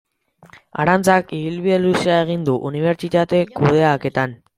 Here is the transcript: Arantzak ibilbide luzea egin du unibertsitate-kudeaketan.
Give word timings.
Arantzak 0.83 1.29
ibilbide 1.39 1.77
luzea 1.83 2.15
egin 2.29 2.47
du 2.47 2.55
unibertsitate-kudeaketan. 2.71 4.35